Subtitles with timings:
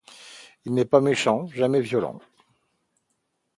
[0.65, 2.17] Il n’est pas méchant, jamais violent.